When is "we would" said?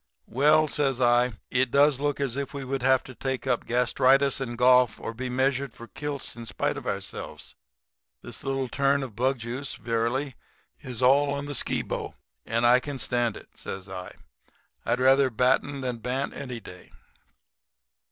2.55-2.81